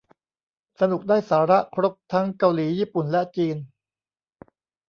[0.79, 3.57] สนุกได้สาระ ครบทั้งเกาหลี ญี่ปุ่น และจีน